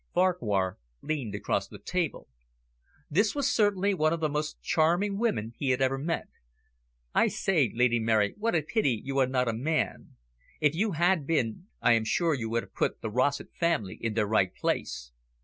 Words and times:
Farquhar 0.15 0.79
leaned 1.03 1.35
across 1.35 1.67
the 1.67 1.77
table. 1.77 2.27
This 3.07 3.35
was 3.35 3.47
certainly 3.47 3.93
one 3.93 4.11
of 4.11 4.19
the 4.19 4.29
most 4.29 4.59
charming 4.59 5.19
women 5.19 5.53
he 5.59 5.69
had 5.69 5.79
ever 5.79 5.99
met. 5.99 6.27
"I 7.13 7.27
say, 7.27 7.71
Lady 7.71 7.99
Mary, 7.99 8.33
what 8.35 8.55
a 8.55 8.63
pity 8.63 8.99
you 9.05 9.19
are 9.19 9.27
not 9.27 9.47
a 9.47 9.53
man. 9.53 10.15
If 10.59 10.73
you 10.73 10.93
had 10.93 11.27
been, 11.27 11.67
I 11.83 11.91
am 11.93 12.05
sure 12.05 12.33
you 12.33 12.49
would 12.49 12.63
have 12.63 12.73
put 12.73 13.01
the 13.01 13.11
Rossett 13.11 13.53
family 13.53 13.93
in 13.93 14.15
their 14.15 14.25
right 14.25 14.55
place." 14.55 15.11